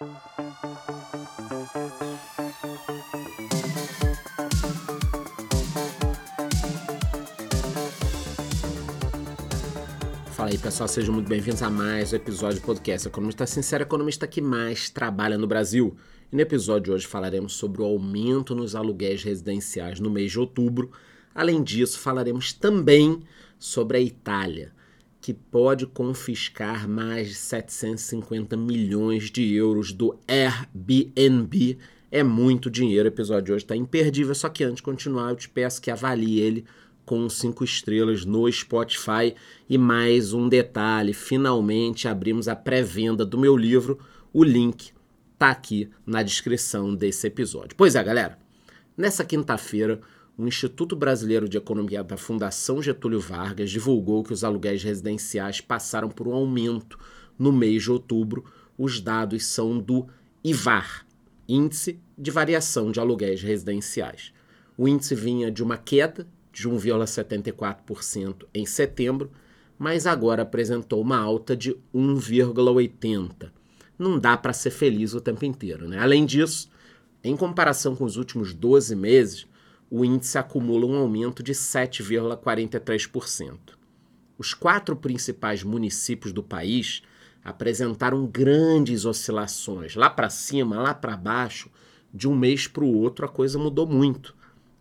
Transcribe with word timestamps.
Fala 0.00 0.08
aí 10.48 10.56
pessoal, 10.56 10.88
sejam 10.88 11.12
muito 11.12 11.28
bem-vindos 11.28 11.62
a 11.62 11.68
mais 11.68 12.14
um 12.14 12.16
episódio 12.16 12.60
do 12.60 12.64
podcast 12.64 13.08
Economista 13.08 13.46
Sincero, 13.46 13.82
economista 13.82 14.26
que 14.26 14.40
mais 14.40 14.88
trabalha 14.88 15.36
no 15.36 15.46
Brasil. 15.46 15.94
E 16.32 16.34
no 16.34 16.40
episódio 16.40 16.84
de 16.84 16.92
hoje 16.92 17.06
falaremos 17.06 17.52
sobre 17.52 17.82
o 17.82 17.84
aumento 17.84 18.54
nos 18.54 18.74
aluguéis 18.74 19.22
residenciais 19.22 20.00
no 20.00 20.08
mês 20.08 20.32
de 20.32 20.40
outubro. 20.40 20.90
Além 21.34 21.62
disso, 21.62 21.98
falaremos 21.98 22.54
também 22.54 23.22
sobre 23.58 23.98
a 23.98 24.00
Itália, 24.00 24.72
que 25.20 25.34
pode 25.34 25.86
confiscar 25.86 26.88
mais 26.88 27.28
de 27.28 27.34
750 27.34 28.56
milhões 28.56 29.30
de 29.30 29.52
euros 29.52 29.92
do 29.92 30.18
Airbnb. 30.26 31.78
É 32.10 32.22
muito 32.22 32.70
dinheiro. 32.70 33.04
O 33.04 33.12
episódio 33.12 33.44
de 33.46 33.52
hoje 33.52 33.64
está 33.64 33.76
imperdível, 33.76 34.34
só 34.34 34.48
que 34.48 34.64
antes 34.64 34.76
de 34.76 34.82
continuar, 34.82 35.30
eu 35.30 35.36
te 35.36 35.48
peço 35.48 35.80
que 35.80 35.90
avalie 35.90 36.40
ele 36.40 36.64
com 37.04 37.28
cinco 37.28 37.64
estrelas 37.64 38.24
no 38.24 38.50
Spotify. 38.50 39.34
E 39.68 39.76
mais 39.76 40.32
um 40.32 40.48
detalhe: 40.48 41.12
finalmente 41.12 42.08
abrimos 42.08 42.48
a 42.48 42.56
pré-venda 42.56 43.24
do 43.24 43.38
meu 43.38 43.56
livro. 43.56 43.98
O 44.32 44.42
link 44.42 44.92
tá 45.38 45.50
aqui 45.50 45.90
na 46.06 46.22
descrição 46.22 46.94
desse 46.94 47.26
episódio. 47.26 47.76
Pois 47.76 47.94
é, 47.94 48.02
galera. 48.02 48.38
Nessa 48.96 49.24
quinta-feira, 49.24 50.00
o 50.40 50.48
Instituto 50.48 50.96
Brasileiro 50.96 51.46
de 51.46 51.58
Economia 51.58 52.02
da 52.02 52.16
Fundação 52.16 52.82
Getúlio 52.82 53.20
Vargas 53.20 53.70
divulgou 53.70 54.24
que 54.24 54.32
os 54.32 54.42
aluguéis 54.42 54.82
residenciais 54.82 55.60
passaram 55.60 56.08
por 56.08 56.26
um 56.26 56.32
aumento 56.32 56.98
no 57.38 57.52
mês 57.52 57.82
de 57.82 57.90
outubro. 57.90 58.46
Os 58.78 59.02
dados 59.02 59.44
são 59.44 59.78
do 59.78 60.06
IVAR, 60.42 61.06
Índice 61.46 62.00
de 62.16 62.30
Variação 62.30 62.90
de 62.90 62.98
Aluguéis 62.98 63.42
Residenciais. 63.42 64.32
O 64.78 64.88
índice 64.88 65.14
vinha 65.14 65.50
de 65.50 65.62
uma 65.62 65.76
queda 65.76 66.26
de 66.50 66.66
1,74% 66.66 68.46
em 68.54 68.64
setembro, 68.64 69.30
mas 69.78 70.06
agora 70.06 70.40
apresentou 70.40 71.02
uma 71.02 71.18
alta 71.18 71.54
de 71.54 71.76
1,80%. 71.94 73.50
Não 73.98 74.18
dá 74.18 74.38
para 74.38 74.54
ser 74.54 74.70
feliz 74.70 75.12
o 75.12 75.20
tempo 75.20 75.44
inteiro. 75.44 75.86
Né? 75.86 75.98
Além 75.98 76.24
disso, 76.24 76.70
em 77.22 77.36
comparação 77.36 77.94
com 77.94 78.04
os 78.04 78.16
últimos 78.16 78.54
12 78.54 78.96
meses, 78.96 79.49
o 79.90 80.04
índice 80.04 80.38
acumula 80.38 80.86
um 80.86 80.96
aumento 80.96 81.42
de 81.42 81.52
7,43%. 81.52 83.58
Os 84.38 84.54
quatro 84.54 84.94
principais 84.94 85.64
municípios 85.64 86.32
do 86.32 86.44
país 86.44 87.02
apresentaram 87.42 88.24
grandes 88.26 89.04
oscilações, 89.04 89.96
lá 89.96 90.08
para 90.08 90.30
cima, 90.30 90.80
lá 90.80 90.94
para 90.94 91.16
baixo, 91.16 91.68
de 92.14 92.28
um 92.28 92.36
mês 92.36 92.68
para 92.68 92.84
o 92.84 92.96
outro 92.96 93.26
a 93.26 93.28
coisa 93.28 93.58
mudou 93.58 93.86
muito. 93.86 94.34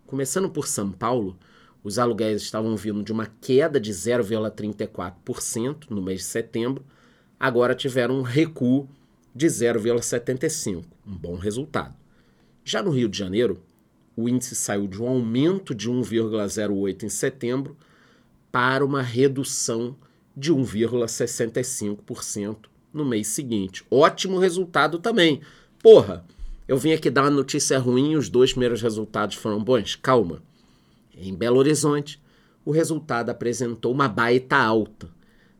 Começando 0.05 0.49
por 0.49 0.67
São 0.67 0.91
Paulo, 0.91 1.37
os 1.83 1.97
aluguéis 1.97 2.41
estavam 2.41 2.75
vindo 2.75 3.03
de 3.03 3.11
uma 3.11 3.27
queda 3.41 3.79
de 3.79 3.91
0,34% 3.91 5.89
no 5.89 6.01
mês 6.01 6.19
de 6.19 6.25
setembro, 6.25 6.85
agora 7.39 7.73
tiveram 7.73 8.19
um 8.19 8.21
recuo 8.21 8.87
de 9.33 9.47
0,75%, 9.47 10.83
um 11.07 11.15
bom 11.15 11.35
resultado. 11.35 11.95
Já 12.63 12.83
no 12.83 12.91
Rio 12.91 13.07
de 13.07 13.17
Janeiro, 13.17 13.63
o 14.19 14.27
índice 14.27 14.53
saiu 14.53 14.85
de 14.85 15.01
um 15.01 15.07
aumento 15.07 15.73
de 15.73 15.89
1,08% 15.89 17.03
em 17.03 17.09
setembro 17.09 17.77
para 18.51 18.83
uma 18.83 19.01
redução 19.01 19.95
de 20.35 20.53
1,65% 20.53 22.65
no 22.93 23.05
mês 23.05 23.27
seguinte. 23.27 23.85
Ótimo 23.89 24.37
resultado 24.37 24.99
também. 24.99 25.39
Porra, 25.81 26.25
eu 26.67 26.77
vim 26.77 26.91
aqui 26.91 27.09
dar 27.09 27.23
uma 27.23 27.29
notícia 27.29 27.79
ruim 27.79 28.11
e 28.11 28.17
os 28.17 28.27
dois 28.27 28.51
primeiros 28.51 28.81
resultados 28.81 29.37
foram 29.37 29.63
bons. 29.63 29.95
Calma. 29.95 30.43
Em 31.15 31.33
Belo 31.33 31.57
Horizonte, 31.57 32.21
o 32.65 32.71
resultado 32.71 33.29
apresentou 33.29 33.93
uma 33.93 34.09
baita 34.09 34.57
alta, 34.57 35.09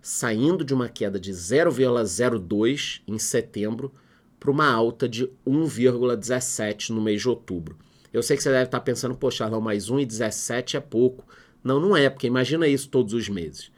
saindo 0.02 0.66
de 0.66 0.74
uma 0.74 0.90
queda 0.90 1.18
de 1.18 1.32
0,02 1.32 3.00
em 3.08 3.18
setembro 3.18 3.94
para 4.38 4.52
uma 4.52 4.70
alta 4.70 5.08
de 5.08 5.28
1,17 5.48 6.90
no 6.90 7.02
mês 7.02 7.22
de 7.22 7.30
outubro. 7.30 7.78
Eu 8.12 8.24
sei 8.24 8.36
que 8.36 8.44
você 8.44 8.50
deve 8.50 8.66
estar 8.66 8.80
pensando, 8.80 9.16
poxa, 9.16 9.46
Arlão, 9.46 9.62
mas 9.62 9.90
1,17 9.90 10.76
é 10.76 10.80
pouco. 10.80 11.26
Não, 11.64 11.80
não 11.80 11.96
é, 11.96 12.10
porque 12.10 12.28
imagina 12.28 12.68
isso 12.68 12.90
todos 12.90 13.14
os 13.14 13.30
meses. 13.30 13.72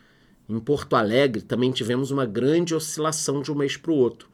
Em 0.48 0.60
Porto 0.60 0.96
Alegre 0.96 1.42
também 1.42 1.72
tivemos 1.72 2.12
uma 2.12 2.26
grande 2.26 2.76
oscilação 2.76 3.42
de 3.42 3.52
um 3.52 3.56
mês 3.56 3.78
para 3.78 3.92
o 3.92 3.96
outro, 3.96 4.30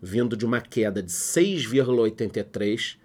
vindo 0.00 0.36
de 0.36 0.44
uma 0.44 0.60
queda 0.60 1.02
de 1.02 1.10
6,83 1.10 2.96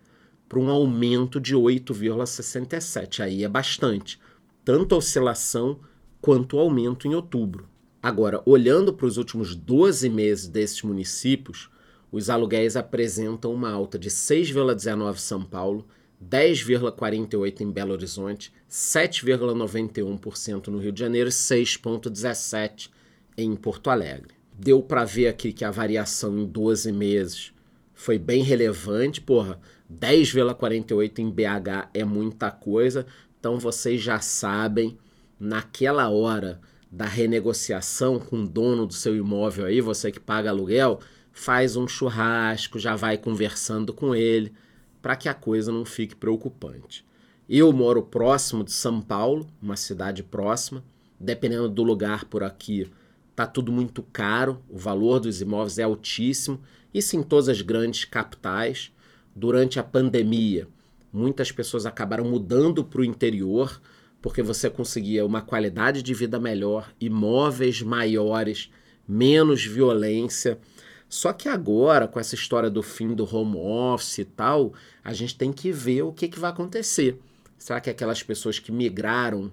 para 0.48 0.60
um 0.60 0.70
aumento 0.70 1.40
de 1.40 1.56
8,67. 1.56 3.22
Aí 3.22 3.44
é 3.44 3.48
bastante, 3.48 4.20
tanto 4.66 4.96
a 4.96 4.98
oscilação 4.98 5.80
quanto 6.22 6.58
o 6.58 6.60
aumento 6.60 7.08
em 7.08 7.16
outubro. 7.16 7.68
Agora, 8.02 8.42
olhando 8.46 8.94
para 8.94 9.06
os 9.06 9.18
últimos 9.18 9.56
12 9.56 10.10
meses 10.10 10.48
desses 10.48 10.82
municípios, 10.82 11.70
os 12.12 12.30
aluguéis 12.30 12.76
apresentam 12.76 13.54
uma 13.54 13.70
alta 13.70 14.00
de 14.00 14.10
6,19 14.10 15.14
em 15.14 15.18
São 15.18 15.44
Paulo, 15.44 15.86
10,48 16.24 17.62
em 17.62 17.72
Belo 17.72 17.94
Horizonte, 17.94 18.52
7,91% 18.70 20.68
no 20.68 20.78
Rio 20.78 20.92
de 20.92 21.00
Janeiro 21.00 21.30
e 21.30 21.32
6,17 21.32 22.90
em 23.38 23.56
Porto 23.56 23.90
Alegre. 23.90 24.34
Deu 24.54 24.82
para 24.82 25.06
ver 25.06 25.28
aqui 25.28 25.54
que 25.54 25.64
a 25.64 25.72
variação 25.72 26.38
em 26.38 26.46
12 26.46 26.92
meses 26.92 27.54
foi 27.94 28.18
bem 28.18 28.44
relevante, 28.44 29.22
porra. 29.22 29.60
10,48 29.92 31.20
em 31.20 31.32
BH 31.32 31.90
é 31.94 32.04
muita 32.04 32.52
coisa, 32.52 33.06
então 33.40 33.58
vocês 33.58 34.02
já 34.02 34.20
sabem, 34.20 34.98
naquela 35.40 36.10
hora 36.10 36.60
da 36.92 37.06
renegociação 37.06 38.20
com 38.20 38.44
o 38.44 38.48
dono 38.48 38.86
do 38.86 38.94
seu 38.94 39.16
imóvel 39.16 39.66
aí, 39.66 39.82
você 39.82 40.12
que 40.12 40.20
paga 40.20 40.50
aluguel, 40.50 41.00
faz 41.32 41.76
um 41.76 41.88
churrasco, 41.88 42.78
já 42.78 42.96
vai 42.96 43.18
conversando 43.18 43.94
com 43.94 44.14
ele, 44.14 44.54
para 45.02 45.16
que 45.16 45.30
a 45.30 45.34
coisa 45.34 45.72
não 45.72 45.86
fique 45.86 46.16
preocupante. 46.16 47.06
Eu 47.48 47.72
moro 47.74 48.04
próximo 48.04 48.64
de 48.64 48.72
São 48.72 49.02
Paulo, 49.02 49.48
uma 49.62 49.76
cidade 49.76 50.22
próxima, 50.22 50.84
dependendo 51.20 51.70
do 51.70 51.84
lugar 51.84 52.26
por 52.26 52.44
aqui, 52.44 52.90
tá 53.36 53.48
tudo 53.48 53.72
muito 53.72 54.04
caro, 54.04 54.62
o 54.70 54.78
valor 54.78 55.20
dos 55.20 55.42
imóveis 55.42 55.80
é 55.80 55.84
altíssimo, 55.84 56.62
isso 56.94 57.16
em 57.16 57.24
todas 57.24 57.50
as 57.50 57.62
grandes 57.62 58.06
capitais 58.06 58.92
durante 59.36 59.80
a 59.80 59.84
pandemia, 59.84 60.68
muitas 61.12 61.52
pessoas 61.52 61.86
acabaram 61.86 62.26
mudando 62.26 62.84
para 62.84 63.02
o 63.02 63.06
interior 63.06 63.82
porque 64.22 64.42
você 64.42 64.70
conseguia 64.70 65.26
uma 65.26 65.42
qualidade 65.42 66.04
de 66.04 66.14
vida 66.14 66.40
melhor, 66.40 66.92
imóveis 67.00 67.82
maiores, 67.82 68.70
menos 69.08 69.64
violência. 69.64 70.60
Só 71.10 71.34
que 71.34 71.50
agora, 71.50 72.08
com 72.08 72.20
essa 72.20 72.36
história 72.36 72.70
do 72.70 72.84
fim 72.84 73.16
do 73.16 73.28
home 73.36 73.58
office 73.58 74.20
e 74.20 74.26
tal, 74.26 74.74
a 75.04 75.12
gente 75.12 75.36
tem 75.36 75.52
que 75.52 75.72
ver 75.72 76.04
o 76.04 76.14
que, 76.14 76.28
que 76.28 76.40
vai 76.40 76.52
acontecer. 76.52 77.20
Será 77.58 77.82
que 77.82 77.90
aquelas 77.90 78.22
pessoas 78.22 78.60
que 78.60 78.72
migraram 78.72 79.52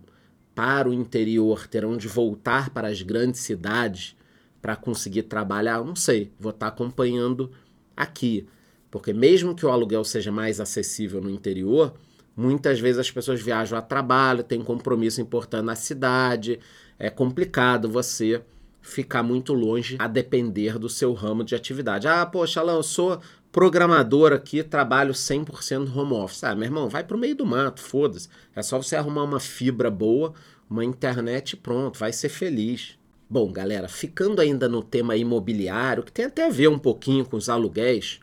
para 0.55 0.89
o 0.89 0.93
interior 0.93 1.67
terão 1.67 1.97
de 1.97 2.09
voltar 2.09 2.69
para 2.71 2.89
as 2.89 3.01
grandes 3.01 3.41
cidades 3.41 4.15
para 4.61 4.77
conseguir 4.77 5.23
trabalhar? 5.23 5.83
Não 5.83 5.97
sei, 5.97 6.31
vou 6.39 6.51
estar 6.51 6.69
acompanhando 6.69 7.51
aqui. 7.97 8.47
Porque 8.91 9.15
mesmo 9.15 9.55
que 9.55 9.65
o 9.65 9.71
aluguel 9.71 10.05
seja 10.05 10.31
mais 10.31 10.61
acessível 10.61 11.23
no 11.23 11.31
interior, 11.31 11.95
muitas 12.37 12.79
vezes 12.79 12.99
as 12.99 13.11
pessoas 13.11 13.41
viajam 13.41 13.79
a 13.79 13.83
trabalho, 13.83 14.45
têm 14.45 14.63
compromisso 14.63 15.23
importante 15.23 15.65
na 15.65 15.75
cidade, 15.75 16.61
é 16.99 17.09
complicado 17.09 17.89
você 17.89 18.43
ficar 18.87 19.23
muito 19.23 19.53
longe 19.53 19.97
a 19.99 20.07
depender 20.07 20.79
do 20.79 20.89
seu 20.89 21.13
ramo 21.13 21.45
de 21.45 21.55
atividade. 21.55 22.09
Ah, 22.09 22.25
poxa, 22.25 22.61
Alain, 22.61 22.77
eu 22.77 22.83
sou 22.83 23.21
programador 23.51 24.33
aqui, 24.33 24.63
trabalho 24.63 25.13
100% 25.13 25.95
home 25.95 26.13
office. 26.13 26.45
Ah, 26.45 26.55
meu 26.55 26.65
irmão, 26.65 26.89
vai 26.89 27.05
para 27.05 27.17
o 27.17 27.21
meio 27.21 27.35
do 27.35 27.45
mato, 27.45 27.81
foda-se. 27.81 28.29
É 28.55 28.63
só 28.63 28.81
você 28.81 28.97
arrumar 28.97 29.25
uma 29.25 29.41
fibra 29.41 29.91
boa, 29.91 30.33
uma 30.69 30.85
internet 30.85 31.57
pronto, 31.57 31.99
vai 31.99 32.13
ser 32.13 32.29
feliz. 32.29 32.99
Bom, 33.29 33.51
galera, 33.51 33.89
ficando 33.89 34.41
ainda 34.41 34.69
no 34.69 34.83
tema 34.83 35.17
imobiliário, 35.17 36.03
que 36.03 36.13
tem 36.13 36.27
até 36.27 36.47
a 36.47 36.51
ver 36.51 36.69
um 36.69 36.79
pouquinho 36.79 37.25
com 37.25 37.37
os 37.37 37.49
aluguéis, 37.49 38.21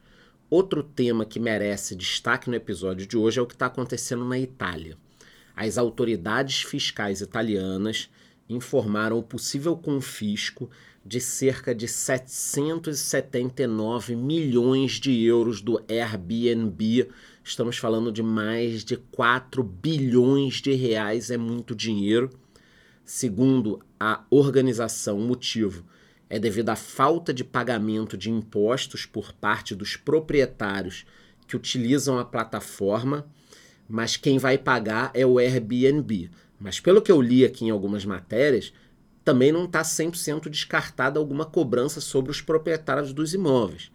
Outro 0.53 0.83
tema 0.83 1.25
que 1.25 1.39
merece 1.39 1.95
destaque 1.95 2.47
no 2.47 2.55
episódio 2.55 3.07
de 3.07 3.17
hoje 3.17 3.39
é 3.39 3.41
o 3.41 3.47
que 3.47 3.55
está 3.55 3.65
acontecendo 3.65 4.23
na 4.23 4.37
Itália. 4.37 4.95
As 5.55 5.79
autoridades 5.79 6.61
fiscais 6.61 7.21
italianas 7.21 8.07
informaram 8.49 9.17
o 9.17 9.23
possível 9.23 9.75
confisco 9.75 10.69
de 11.05 11.19
cerca 11.19 11.75
de 11.75 11.85
779 11.87 14.15
milhões 14.15 14.93
de 14.93 15.21
euros 15.23 15.61
do 15.61 15.83
Airbnb. 15.89 17.09
Estamos 17.43 17.77
falando 17.77 18.11
de 18.11 18.23
mais 18.23 18.85
de 18.85 18.97
4 18.97 19.63
bilhões 19.63 20.61
de 20.61 20.73
reais, 20.73 21.29
é 21.29 21.37
muito 21.37 21.75
dinheiro. 21.75 22.31
Segundo 23.03 23.81
a 23.99 24.23
organização, 24.29 25.19
o 25.19 25.27
motivo 25.27 25.83
é 26.29 26.39
devido 26.39 26.69
à 26.69 26.75
falta 26.75 27.33
de 27.33 27.43
pagamento 27.43 28.17
de 28.17 28.31
impostos 28.31 29.05
por 29.05 29.33
parte 29.33 29.75
dos 29.75 29.97
proprietários 29.97 31.05
que 31.45 31.55
utilizam 31.55 32.17
a 32.17 32.25
plataforma, 32.25 33.27
mas 33.87 34.15
quem 34.15 34.37
vai 34.37 34.57
pagar 34.57 35.11
é 35.13 35.25
o 35.25 35.37
Airbnb. 35.37 36.31
Mas 36.63 36.79
pelo 36.79 37.01
que 37.01 37.11
eu 37.11 37.21
li 37.21 37.43
aqui 37.43 37.65
em 37.65 37.71
algumas 37.71 38.05
matérias, 38.05 38.71
também 39.21 39.51
não 39.51 39.65
está 39.65 39.81
100% 39.81 40.47
descartada 40.47 41.19
alguma 41.19 41.45
cobrança 41.45 41.99
sobre 41.99 42.31
os 42.31 42.39
proprietários 42.39 43.11
dos 43.11 43.33
imóveis. 43.33 43.91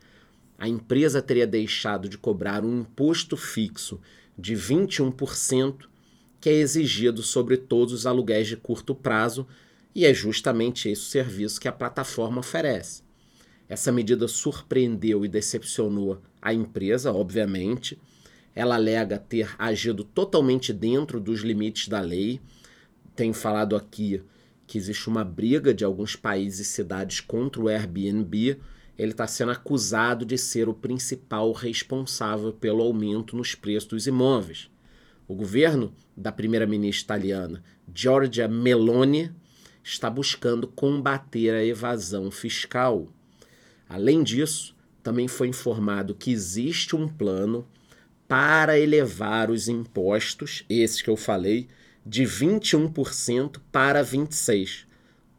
A 0.58 0.68
empresa 0.68 1.22
teria 1.22 1.46
deixado 1.46 2.10
de 2.10 2.18
cobrar 2.18 2.66
um 2.66 2.80
imposto 2.80 3.38
fixo 3.38 3.98
de 4.38 4.54
21%, 4.54 5.86
que 6.38 6.50
é 6.50 6.52
exigido 6.52 7.22
sobre 7.22 7.56
todos 7.56 7.94
os 7.94 8.04
aluguéis 8.04 8.48
de 8.48 8.56
curto 8.56 8.94
prazo, 8.94 9.46
e 9.94 10.04
é 10.04 10.12
justamente 10.12 10.90
esse 10.90 11.00
o 11.00 11.06
serviço 11.06 11.58
que 11.58 11.68
a 11.68 11.72
plataforma 11.72 12.40
oferece. 12.40 13.02
Essa 13.66 13.90
medida 13.90 14.28
surpreendeu 14.28 15.24
e 15.24 15.28
decepcionou 15.28 16.20
a 16.40 16.52
empresa, 16.52 17.10
obviamente. 17.12 17.98
Ela 18.54 18.74
alega 18.74 19.18
ter 19.18 19.54
agido 19.58 20.02
totalmente 20.04 20.72
dentro 20.72 21.20
dos 21.20 21.40
limites 21.40 21.88
da 21.88 22.00
lei. 22.00 22.40
Tenho 23.14 23.34
falado 23.34 23.76
aqui 23.76 24.22
que 24.66 24.76
existe 24.76 25.08
uma 25.08 25.24
briga 25.24 25.72
de 25.72 25.84
alguns 25.84 26.14
países 26.14 26.60
e 26.60 26.70
cidades 26.70 27.20
contra 27.20 27.62
o 27.62 27.68
Airbnb. 27.68 28.58
Ele 28.98 29.12
está 29.12 29.26
sendo 29.26 29.52
acusado 29.52 30.26
de 30.26 30.36
ser 30.36 30.68
o 30.68 30.74
principal 30.74 31.52
responsável 31.52 32.52
pelo 32.52 32.82
aumento 32.82 33.36
nos 33.36 33.54
preços 33.54 33.88
dos 33.88 34.06
imóveis. 34.06 34.70
O 35.26 35.34
governo 35.34 35.92
da 36.16 36.32
primeira-ministra 36.32 37.16
italiana 37.16 37.62
Giorgia 37.94 38.48
Meloni 38.48 39.30
está 39.82 40.10
buscando 40.10 40.66
combater 40.66 41.50
a 41.54 41.64
evasão 41.64 42.30
fiscal. 42.30 43.08
Além 43.88 44.22
disso, 44.22 44.76
também 45.02 45.28
foi 45.28 45.48
informado 45.48 46.14
que 46.14 46.30
existe 46.30 46.94
um 46.94 47.08
plano 47.08 47.66
para 48.28 48.78
elevar 48.78 49.50
os 49.50 49.68
impostos, 49.68 50.62
esses 50.68 51.00
que 51.00 51.08
eu 51.08 51.16
falei, 51.16 51.66
de 52.04 52.24
21% 52.24 53.58
para 53.72 54.04
26%. 54.04 54.86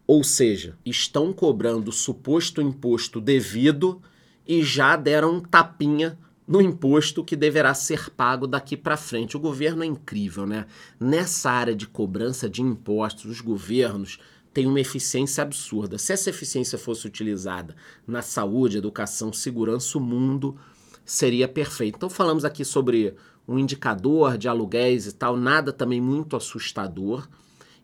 Ou 0.07 0.23
seja, 0.23 0.75
estão 0.83 1.31
cobrando 1.31 1.89
o 1.89 1.93
suposto 1.93 2.63
imposto 2.63 3.21
devido 3.21 4.01
e 4.47 4.63
já 4.63 4.95
deram 4.95 5.35
um 5.35 5.39
tapinha 5.39 6.17
no 6.47 6.59
imposto 6.59 7.23
que 7.23 7.35
deverá 7.35 7.75
ser 7.75 8.09
pago 8.09 8.47
daqui 8.47 8.75
para 8.75 8.97
frente. 8.97 9.37
O 9.37 9.39
governo 9.39 9.83
é 9.83 9.85
incrível, 9.85 10.47
né? 10.47 10.65
Nessa 10.99 11.51
área 11.51 11.75
de 11.75 11.85
cobrança 11.85 12.49
de 12.49 12.63
impostos, 12.63 13.25
os 13.25 13.39
governos 13.39 14.17
têm 14.51 14.65
uma 14.65 14.79
eficiência 14.79 15.43
absurda. 15.43 15.99
Se 15.99 16.11
essa 16.11 16.31
eficiência 16.31 16.79
fosse 16.79 17.05
utilizada 17.05 17.75
na 18.07 18.23
saúde, 18.23 18.79
educação, 18.79 19.31
segurança, 19.31 19.95
o 19.95 20.01
mundo 20.01 20.57
seria 21.09 21.47
perfeito. 21.47 21.95
Então 21.95 22.09
falamos 22.09 22.45
aqui 22.45 22.63
sobre 22.63 23.15
um 23.47 23.57
indicador 23.57 24.37
de 24.37 24.47
aluguéis 24.47 25.07
e 25.07 25.11
tal, 25.11 25.35
nada 25.35 25.73
também 25.73 25.99
muito 25.99 26.35
assustador. 26.35 27.27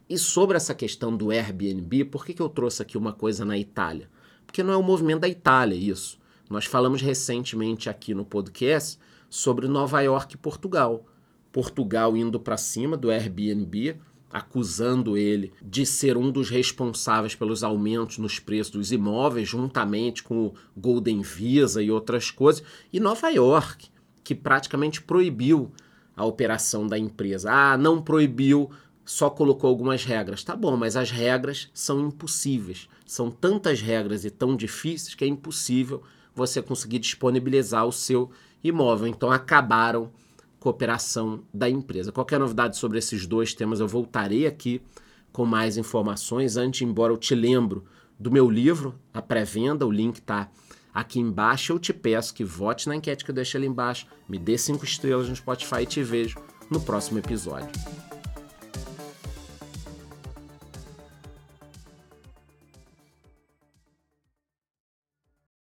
E 0.07 0.15
sobre 0.15 0.55
essa 0.55 0.75
questão 0.75 1.17
do 1.17 1.31
Airbnb, 1.31 2.05
por 2.05 2.23
que, 2.23 2.35
que 2.35 2.41
eu 2.41 2.47
trouxe 2.47 2.83
aqui 2.83 2.95
uma 2.95 3.11
coisa 3.11 3.43
na 3.43 3.57
Itália? 3.57 4.07
Porque 4.45 4.61
não 4.61 4.71
é 4.71 4.77
o 4.77 4.83
movimento 4.83 5.21
da 5.21 5.27
Itália 5.27 5.75
isso. 5.75 6.19
Nós 6.47 6.65
falamos 6.65 7.01
recentemente 7.01 7.89
aqui 7.89 8.13
no 8.13 8.23
podcast 8.23 8.99
sobre 9.27 9.67
Nova 9.67 10.01
York 10.01 10.35
e 10.35 10.37
Portugal. 10.37 11.03
Portugal 11.51 12.15
indo 12.15 12.39
para 12.39 12.57
cima 12.57 12.95
do 12.95 13.09
Airbnb, 13.09 13.99
acusando 14.35 15.15
ele 15.15 15.53
de 15.61 15.85
ser 15.85 16.17
um 16.17 16.29
dos 16.29 16.49
responsáveis 16.49 17.33
pelos 17.33 17.63
aumentos 17.63 18.17
nos 18.17 18.37
preços 18.37 18.73
dos 18.73 18.91
imóveis, 18.91 19.47
juntamente 19.47 20.21
com 20.21 20.47
o 20.47 20.53
Golden 20.75 21.21
Visa 21.21 21.81
e 21.81 21.89
outras 21.89 22.31
coisas, 22.31 22.61
e 22.91 22.99
Nova 22.99 23.29
York, 23.29 23.87
que 24.25 24.35
praticamente 24.35 25.01
proibiu 25.01 25.71
a 26.17 26.25
operação 26.25 26.85
da 26.85 26.99
empresa. 26.99 27.49
Ah, 27.49 27.77
não 27.77 28.01
proibiu, 28.01 28.69
só 29.05 29.29
colocou 29.29 29.69
algumas 29.69 30.03
regras. 30.03 30.43
Tá 30.43 30.53
bom, 30.53 30.75
mas 30.75 30.97
as 30.97 31.11
regras 31.11 31.69
são 31.73 32.05
impossíveis. 32.05 32.89
São 33.05 33.31
tantas 33.31 33.79
regras 33.79 34.25
e 34.25 34.29
tão 34.29 34.57
difíceis 34.57 35.15
que 35.15 35.23
é 35.23 35.27
impossível 35.27 36.03
você 36.35 36.61
conseguir 36.61 36.99
disponibilizar 36.99 37.85
o 37.85 37.91
seu 37.93 38.29
imóvel. 38.61 39.07
Então 39.07 39.31
acabaram 39.31 40.11
com 40.65 40.69
a 40.69 40.71
operação 40.71 41.43
da 41.53 41.69
empresa. 41.69 42.11
Qualquer 42.11 42.39
novidade 42.39 42.75
sobre 42.75 42.97
esses 42.97 43.27
dois 43.27 43.53
temas 43.53 43.79
eu 43.79 43.87
voltarei 43.87 44.47
aqui 44.47 44.81
com 45.31 45.45
mais 45.45 45.77
informações. 45.77 46.57
Antes, 46.57 46.81
embora 46.81 47.13
eu 47.13 47.17
te 47.17 47.35
lembro 47.35 47.85
do 48.19 48.31
meu 48.31 48.49
livro, 48.49 48.95
a 49.13 49.21
pré-venda, 49.21 49.85
o 49.85 49.91
link 49.91 50.15
está 50.15 50.49
aqui 50.91 51.19
embaixo. 51.19 51.73
Eu 51.73 51.77
te 51.77 51.93
peço 51.93 52.33
que 52.33 52.43
vote 52.43 52.89
na 52.89 52.95
enquete 52.95 53.23
que 53.23 53.29
eu 53.29 53.35
deixei 53.35 53.59
ali 53.59 53.67
embaixo, 53.67 54.07
me 54.27 54.39
dê 54.39 54.57
cinco 54.57 54.83
estrelas 54.85 55.29
no 55.29 55.35
Spotify 55.35 55.83
e 55.83 55.85
te 55.85 56.01
vejo 56.01 56.39
no 56.67 56.81
próximo 56.81 57.19
episódio. 57.19 57.69